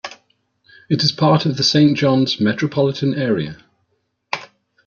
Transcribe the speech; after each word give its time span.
It 0.89 1.03
is 1.03 1.11
part 1.11 1.45
of 1.45 1.57
the 1.57 1.63
Saint 1.63 1.95
John's 1.95 2.39
Metropolitan 2.39 3.13
Area. 3.13 3.57